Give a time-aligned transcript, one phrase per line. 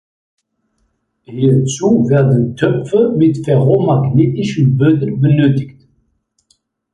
[1.27, 5.83] Hierzu werden Töpfe mit ferromagnetischen Böden benötigt.